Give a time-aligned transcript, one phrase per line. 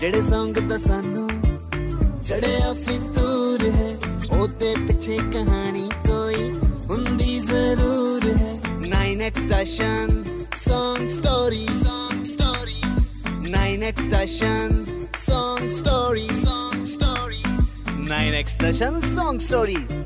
[0.00, 1.28] ਜਿਹੜੇ Song ਤਾਂ ਸਾਨੂੰ
[2.28, 3.98] ਚੜਿਆ ਫਿਤੂਰ ਹੈ
[4.40, 6.50] ਉਹਦੇ ਪਿੱਛੇ ਕਹਾਣੀ ਕੋਈ
[6.90, 10.24] ਹੁੰਦੀ ਜ਼ਰੂਰ ਹੈ 9x station
[10.68, 13.00] Song Stories Song Stories
[13.48, 14.84] 9x station
[15.30, 17.64] Song Stories Song Stories
[18.10, 20.04] 9x station Song Stories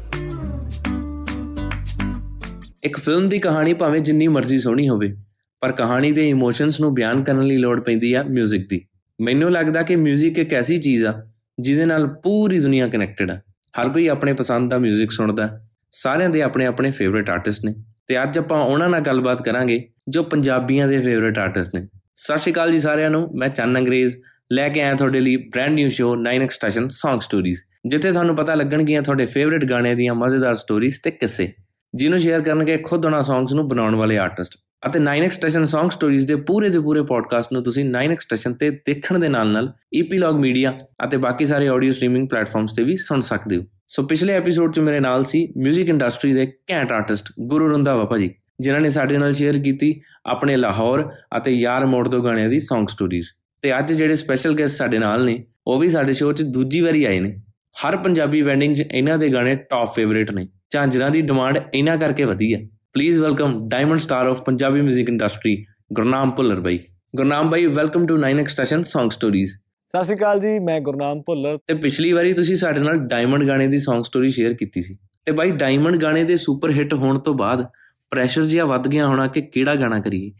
[2.83, 5.17] ਇੱਕ ਫਿਲਮ ਦੀ ਕਹਾਣੀ ਭਾਵੇਂ ਜਿੰਨੀ ਮਰਜ਼ੀ ਸੋਹਣੀ ਹੋਵੇ
[5.61, 8.87] ਪਰ ਕਹਾਣੀ ਦੇ ਇਮੋਸ਼ਨਸ ਨੂੰ ਬਿਆਨ ਕਰਨ ਲਈ ਲੋੜ ਪੈਂਦੀ ਆ 뮤직 ਦੀ
[9.22, 11.14] ਮੈਨੂੰ ਲੱਗਦਾ ਕਿ 뮤직 ਇੱਕ ਐਸੀ ਚੀਜ਼ ਆ
[11.60, 13.40] ਜਿਹਦੇ ਨਾਲ ਪੂਰੀ ਦੁਨੀਆ ਕਨੈਕਟਡ ਆ
[13.82, 15.60] ਹਰ ਕੋਈ ਆਪਣੇ ਪਸੰਦ ਦਾ 뮤직 ਸੁਣਦਾ
[15.92, 17.74] ਸਾਰਿਆਂ ਦੇ ਆਪਣੇ ਆਪਣੇ ਫੇਵਰਿਟ ਆਰਟਿਸਟ ਨੇ
[18.08, 22.52] ਤੇ ਅੱਜ ਆਪਾਂ ਉਹਨਾਂ ਨਾਲ ਗੱਲਬਾਤ ਕਰਾਂਗੇ ਜੋ ਪੰਜਾਬੀਆਂ ਦੇ ਫੇਵਰਿਟ ਆਰਟਿਸਟ ਨੇ ਸਤਿ ਸ਼੍ਰੀ
[22.54, 24.18] ਅਕਾਲ ਜੀ ਸਾਰਿਆਂ ਨੂੰ ਮੈਂ ਚੰਨ ਅੰਗਰੇਜ਼
[24.52, 27.58] ਲੈ ਕੇ ਆਇਆ ਤੁਹਾਡੇ ਲਈ brand new show 9x station Song Stories
[27.88, 31.54] ਜਿੱਥੇ ਤੁਹਾਨੂੰ ਪਤਾ ਲੱਗਣਗੀਆਂ ਤੁਹਾਡੇ ਫੇਵਰਿਟ ਗਾਣਿਆਂ ਦੀਆਂ ਮਜ਼ੇਦਾਰ ਸਟੋਰੀਜ਼ ਤੇ ਕਿੱਸੇ
[31.96, 36.27] ਜਿਹਨੂੰ ਸ਼ੇਅਰ ਕਰਨਗੇ ਖੁਦ ਉਹਨਾਂ ਸੌਂਗਸ ਨੂੰ ਬਣਾਉਣ ਵਾਲੇ ਆਰਟਿਸਟ ਅਤੇ 9x ਸਟੇਸ਼ਨ Song Stories
[36.27, 40.39] ਦੇ ਪੂਰੇ ਦੇ ਪੂਰੇ ਪੋਡਕਾਸਟ ਨੂੰ ਤੁਸੀਂ 9x ਸਟੇਸ਼ਨ ਤੇ ਦੇਖਣ ਦੇ ਨਾਲ ਨਾਲ ਈਪੀਲੌਗ
[40.41, 40.73] ਮੀਡੀਆ
[41.05, 44.81] ਅਤੇ ਬਾਕੀ ਸਾਰੇ ਆਡੀਓ ਸਟ੍ਰੀਮਿੰਗ ਪਲੇਟਫਾਰਮਸ ਤੇ ਵੀ ਸੁਣ ਸਕਦੇ ਹੋ। ਸੋ ਪਿਛਲੇ ਐਪੀਸੋਡ 'ਚ
[44.81, 49.33] ਮੇਰੇ ਨਾਲ ਸੀ 뮤직 ਇੰਡਸਟਰੀ ਦੇ ਘੈਂਟ ਆਰਟਿਸਟ ਗੁਰੂ ਰੰਧਾਵਾ ਭਾਜੀ, ਜਿਨ੍ਹਾਂ ਨੇ ਸਾਡੇ ਨਾਲ
[49.33, 49.95] ਸ਼ੇਅਰ ਕੀਤੀ
[50.27, 54.77] ਆਪਣੇ ਲਾਹੌਰ ਅਤੇ ਯਾਰ ਮੋੜ ਤੋਂ ਗਾਣਿਆਂ ਦੀ Song Stories ਤੇ ਅੱਜ ਜਿਹੜੇ ਸਪੈਸ਼ਲ ਗੈਸਟ
[54.77, 57.35] ਸਾਡੇ ਨਾਲ ਨੇ, ਉਹ ਵੀ ਸਾਡੇ ਸ਼ੋਅ 'ਚ ਦੂਜੀ ਵਾਰੀ ਆਏ ਨੇ।
[57.77, 62.25] ਹਰ ਪੰਜਾਬੀ ਵੈਂਡਿੰਗ 'ਚ ਇਹਨਾਂ ਦੇ ਗਾਣੇ ਟੌਪ ਫੇਵਰੇਟ ਨੇ। ਝਾਂਜਰਾਂ ਦੀ ਡਿਮਾਂਡ ਇਹਨਾਂ ਕਰਕੇ
[62.25, 62.61] ਵਧੀ ਹੈ।
[62.93, 66.79] Please welcome diamond star of Punjabi 뮤직 industry Gurnam Bhullar by
[67.17, 69.47] Gurnam by welcome to 9x station Song Stories.
[69.87, 73.67] ਸਤਿ ਸ਼੍ਰੀ ਅਕਾਲ ਜੀ ਮੈਂ ਗੁਰਨਾਮ ਭੁੱਲਰ। ਤੇ ਪਿਛਲੀ ਵਾਰੀ ਤੁਸੀਂ ਸਾਡੇ ਨਾਲ ਡਾਇਮੰਡ ਗਾਣੇ
[73.67, 77.35] ਦੀ Song Story ਸ਼ੇਅਰ ਕੀਤੀ ਸੀ। ਤੇ ਬਾਈ ਡਾਇਮੰਡ ਗਾਣੇ ਦੇ ਸੁਪਰ ਹਿੱਟ ਹੋਣ ਤੋਂ
[77.35, 77.67] ਬਾਅਦ
[78.11, 80.31] ਪ੍ਰੈਸ਼ਰ ਜਿਹਾ ਵੱਧ ਗਿਆ ਹੋਣਾ ਕਿ ਕਿਹੜਾ ਗਾਣਾ ਕਰੀਏ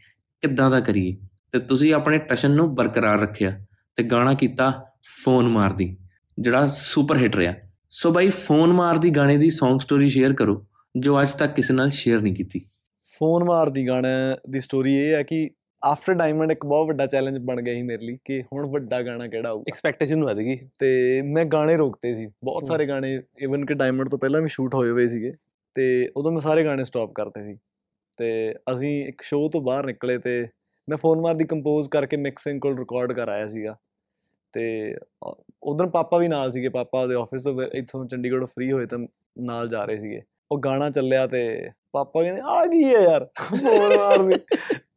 [0.41, 1.17] ਕਿੱਦਾਂ ਦਾ ਕਰੀਏ।
[1.51, 3.59] ਤੇ ਤੁਸੀਂ ਆਪਣੇ ਟਸ਼ਨ ਨੂੰ ਬਰਕਰਾਰ ਰੱਖਿਆ
[3.95, 4.85] ਤੇ ਗਾਣਾ ਕੀਤਾ
[5.23, 5.97] ਫੋਨ ਮਾਰਦੀ
[6.39, 7.53] ਜਿਹੜਾ ਸੁਪਰ ਹਿੱਟ ਰਿਹਾ।
[7.89, 11.89] ਸੋ ਬਾਈ ਫੋਨ ਮਾਰਦੀ ਗਾਣੇ ਦੀ Song Story ਸ਼ੇਅਰ ਕਰੋ। ਜੋ ਅੱਜ ਤੱਕ ਕਿਸੇ ਨਾਲ
[11.89, 12.59] ਸ਼ੇਅਰ ਨਹੀਂ ਕੀਤੀ।
[13.19, 14.07] ਫੋਨ ਮਾਰਦੀ ਗਾਣਾ
[14.49, 15.49] ਦੀ ਸਟੋਰੀ ਇਹ ਹੈ ਕਿ
[15.83, 19.27] ਆਫਟਰ ਡਾਇਮੰਡ ਇੱਕ ਬਹੁਤ ਵੱਡਾ ਚੈਲੰਜ ਬਣ ਗਿਆ ਸੀ ਮੇਰੇ ਲਈ ਕਿ ਹੁਣ ਵੱਡਾ ਗਾਣਾ
[19.27, 23.73] ਕਿਹੜਾ ਆਊਗਾ ਐਕਸਪੈਕਟੇਸ਼ਨ ਵਧ ਗਈ। ਤੇ ਮੈਂ ਗਾਣੇ ਰੋਕਤੇ ਸੀ। ਬਹੁਤ। ਸਾਰੇ ਗਾਣੇ ਇਵਨ ਕਿ
[23.73, 25.33] ਡਾਇਮੰਡ ਤੋਂ ਪਹਿਲਾਂ ਵੀ ਸ਼ੂਟ ਹੋਏ ਹੋਏ ਸੀਗੇ।
[25.75, 27.57] ਤੇ ਉਦੋਂ ਮੈਂ ਸਾਰੇ ਗਾਣੇ ਸਟਾਪ ਕਰਤੇ ਸੀ।
[28.17, 30.47] ਤੇ ਅਸੀਂ ਇੱਕ ਸ਼ੋਅ ਤੋਂ ਬਾਹਰ ਨਿਕਲੇ ਤੇ
[30.89, 33.75] ਮੈਂ ਫੋਨ ਮਾਰਦੀ ਕੰਪੋਜ਼ ਕਰਕੇ ਮਿਕਸਿੰਗ ਕੋਲ ਰਿਕਾਰਡ ਕਰ ਆਇਆ ਸੀਗਾ।
[34.53, 34.95] ਤੇ
[35.63, 38.99] ਉਦੋਂ ਪਾਪਾ ਵੀ ਨਾਲ ਸੀਗੇ। ਪਾਪਾ ਉਹਦੇ ਆਫਿਸ ਤੋਂ ਇੱਥੋਂ ਚੰਡੀਗੜ੍ਹੋਂ ਫ੍ਰੀ ਹੋਏ ਤਾਂ
[39.39, 40.21] ਨਾਲ ਜਾ ਰਹੇ ਸੀਗੇ।
[40.53, 43.27] ਉਹ ਗਾਣਾ ਚੱਲਿਆ ਤੇ ਪਾਪਾ ਕਹਿੰਦੇ ਆ ਕੀ ਹੈ ਯਾਰ?
[43.43, 44.39] ਫੋਨ ਮਾਰਦੀ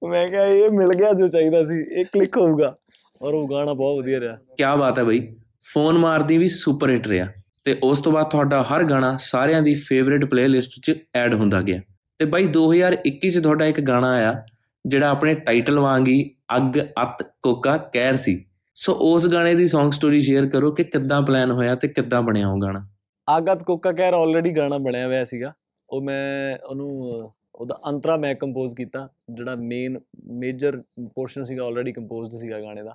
[0.09, 2.75] ਮੈਂ ਕਿਹਾ, ਇਹ ਮਿਲ ਗਿਆ ਜੋ ਚਾਹੀਦਾ ਸੀ, ਇਹ ਕਲਿੱਕ ਹੋਊਗਾ।
[3.23, 5.37] ਔਰ ਉਹ ਗਾਣਾ ਬਹੁਤ ਵਧੀਆ ਰਿਹਾ। ਕੀ ਬਾਤ ਹੈ ਬਈ।
[5.75, 7.27] ਫੋਨ ਮਾਰਦੀ ਵੀ ਸੁਪਰ ਹਿੱਟ ਰਿਹਾ।
[7.65, 11.81] ਤੇ ਉਸ ਤੋਂ ਬਾਅਦ ਤੁਹਾਡਾ ਹਰ ਗਾਣਾ ਸਾਰਿਆਂ ਦੀ ਫੇਵਰਿਟ ਪਲੇਲਿਸਟ 'ਚ ਐਡ ਹੁੰਦਾ ਗਿਆ।
[12.19, 14.45] ਤੇ ਬਾਈ 2021 'ਚ ਤੁਹਾਡਾ ਇੱਕ ਗਾਣਾ ਆਇਆ,
[14.87, 18.45] ਜਿਹੜਾ ਆਪਣੇ ਟਾਈਟਲ ਵਾਂਗ ਹੀ ਅੱਗ, ਅੱਤ, ਕੋਕਾ ਕਹਿਰ ਸੀ।
[18.75, 22.49] ਸੋ ਉਸ ਗਾਣੇ ਦੀ Song Story ਸ਼ੇਅਰ ਕਰੋ ਕਿ ਕਿੱਦਾਂ ਪਲਾਨ ਹੋਇਆ ਤੇ ਕਿੱਦਾਂ ਬਣਿਆ
[22.49, 22.89] ਉਹ ਗਾਣਾ।
[23.29, 25.53] ਆਗਤ ਕੋਕਾ ਕਹਿਰ ਆਲਰੇਡੀ ਗਾਣਾ ਬਣਿਆ ਹੋਇਆ ਸੀਗਾ।
[25.91, 30.83] ਉਹ ਮੈਂ ਉਹਨੂੰ ਅਹ, ਉਹਦਾ ਅੰਤਰਾ ਮੈਂ ਕੰਪੋਜ਼ ਕੀਤਾ ਜਿਹੜਾ ਮੇਨ ਮੇਜਰ
[31.15, 32.95] ਪੋਰਸ਼ਨ ਸੀਗਾ ਆਲਰੇਡੀ ਕੰਪੋਜ਼ਡ ਸੀਗਾ ਗਾਣੇ ਦਾ।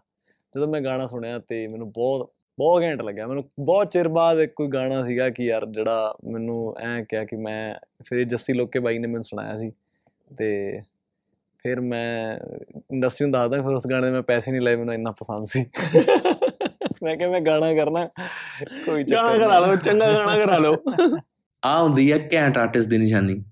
[0.56, 4.54] ਜਦੋਂ ਮੈਂ ਗਾਣਾ ਸੁਣਿਆ ਤੇ ਮੈਨੂੰ ਬਹੁਤ ਬਹੁਤ ਘੈਂਟ ਲੱਗਿਆ। ਮੈਨੂੰ ਬਹੁਤ ਚਿਰ ਬਾਅਦ ਇੱਕ
[4.56, 7.76] ਕੋਈ ਗਾਣਾ ਸੀਗਾ ਕਿ ਯਾਰ ਜਿਹੜਾ ਮੈਨੂੰ ਐਂ ਕਿਹਾ ਕਿ ਮੈਂ
[8.06, 9.72] ਫਿਰ ਜੱਸੀ ਲੋਕੇ ਬਾਈ ਨੇ ਮੈਨੂੰ ਸੁਣਾਇਆ ਸੀ।
[10.38, 10.82] ਤੇ
[11.64, 12.38] ਫਿਰ ਮੈਂ
[12.92, 15.66] ਇੰਡਸਟਰੀ ਨੂੰ ਦੱਸਦਾ ਫਿਰ ਉਸ ਗਾਣੇ ਦੇ ਮੈਂ ਪੈਸੇ ਨਹੀਂ ਲਏ ਮੈਨੂੰ ਇੰਨਾ ਪਸੰਦ ਸੀ।
[17.04, 18.06] ਮੈਂ ਕਿਹਾ ਮੈਂ ਗਾਣਾ ਕਰਨਾ
[18.86, 20.74] ਕੋਈ ਚੱਕਰ ਗਾਣਾ ਕਰਾ ਲਓ ਚੰਗਾ ਗਾਣਾ ਕਰਾ ਲਓ।
[21.66, 23.44] ਆ ਹੁੰਦੀ ਹੈ ਘੈਂਟ ਆਰਟਿਸਟ ਦੀ ਨਿਸ਼ਾਨੀ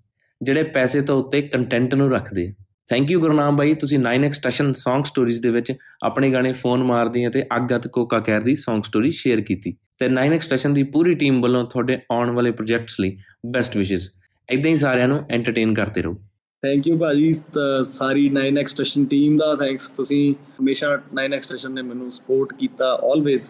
[0.42, 2.54] ਜਿਹੜੇ ਪੈਸੇ ਤੋਂ ਉੱਤੇ ਕੰਟੈਂਟ ਨੂੰ ਰੱਖਦੇ
[2.88, 5.74] ਥੈਂਕ ਯੂ ਗੁਰਨਾਮ ਬਾਈ ਤੁਸੀਂ 9x ਸਟੇਸ਼ਨ Song Stories ਦੇ ਵਿੱਚ
[6.04, 10.40] ਆਪਣੇ ਗਾਣੇ ਫੋਨ ਮਾਰਦੀ ਅਤੇ ਅੱਗਤ ਕੋਕਾ ਕਹਿਰ ਦੀ Song Story ਸ਼ੇਅਰ ਕੀਤੀ। ਤੇ 9x
[10.40, 14.12] ਸਟੇਸ਼ਨ ਦੀ ਪੂਰੀ ਟੀਮ ਵੱਲੋਂ ਤੁਹਾਡੇ ਆਉਣ ਵਾਲੇ ਪ੍ਰੋਜੈਕਟਸ ਲਈ ਬੈਸਟ ਵਿਸ਼ੇਸ
[14.52, 16.16] ਇਦਾਂ ਹੀ ਸਾਰਿਆਂ ਨੂੰ ਐਂਟਰਟੇਨ ਕਰਦੇ ਰਹੋ।
[16.62, 21.82] ਥੈਂਕ ਯੂ ਭਾਜੀ, ਤ- ਸਾਰੀ 9x ਸਟੇਸ਼ਨ ਟੀਮ ਦਾ ਥੈਂਕਸ ਤੁਸੀਂ ਹਮੇਸ਼ਾ 9x ਸਟੇਸ਼ਨ ਨੇ
[21.82, 23.44] ਮੈਨੂੰ ਸਪੋਰਟ ਕੀਤਾ ਆਲਵੇਜ਼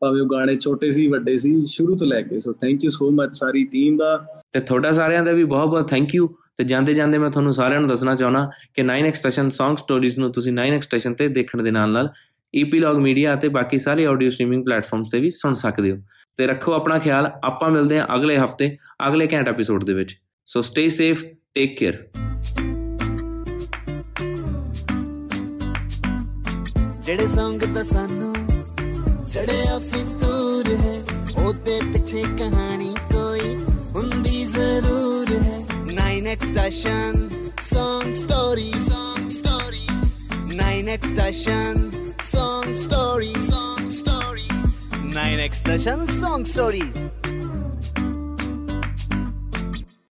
[0.00, 3.10] ਭਾਵੇਂ ਉਹ ਗਾਣੇ ਛੋਟੇ ਸੀ, ਵੱਡੇ ਸੀ, ਸ਼ੁਰੂ ਤੋਂ ਲੈ ਕੇ। So thank you so
[3.10, 6.94] much sorry team ਦਾ। ਤੇ ਤੁਹਾਡਾ ਸਾਰਿਆਂ ਦਾ ਵੀ ਬਹੁਤ ਬਹੁਤ ਥੈਂਕ ਯੂ ਤੇ ਜਾਂਦੇ
[6.94, 10.80] ਜਾਂਦੇ ਮੈਂ ਤੁਹਾਨੂੰ ਸਾਰਿਆਂ ਨੂੰ ਦੱਸਣਾ ਚਾਹਣਾ ਕਿ 9x ਸਟੇਸ਼ਨ Song Stories ਨੂੰ ਤੁਸੀਂ 9x
[10.80, 12.08] ਸਟੇਸ਼ਨ ਤੇ ਦੇਖਣ ਦੇ ਨਾਲ ਨਾਲ
[12.56, 15.98] ਈਪੀਲੌਗ ਮੀਡੀਆ ਅਤੇ ਬਾਕੀ ਸਾਰੇ ਆਡੀਓ ਸਟ੍ਰੀਮਿੰਗ ਪਲੇਟਫਾਰਮਸ ਤੇ ਵੀ ਸੁਣ ਸਕਦੇ ਹੋ।
[16.36, 18.76] ਤੇ ਰੱਖੋ ਆਪਣਾ ਖਿਆਲ। ਆਪਾਂ ਮਿਲਦੇ ਹਾਂ ਅਗਲੇ ਹਫ਼ਤੇ,
[19.08, 21.24] ਅਗਲੇ ਘੰਟ ਐਪੀਸੋਡ ਦੇ ਵਿੱਚ। So stay safe
[21.54, 22.08] take care
[27.10, 28.32] ਜਿਹੜੇ ਸੰਗ ਤਾਂ ਸਾਨੂੰ
[29.32, 30.92] ਚੜਿਆ ਫਿਤੂਰ ਹੈ
[31.44, 33.54] ਉਹਦੇ ਪਿੱਛੇ ਕਹਾਣੀ ਕੋਈ
[33.94, 35.58] ਹੁੰਦੀ ਜ਼ਰੂਰ ਹੈ
[35.88, 37.18] 9x station
[37.70, 40.06] song stories song stories
[40.52, 41.82] 9x station
[42.30, 44.78] song stories song stories
[45.16, 47.02] 9x station song stories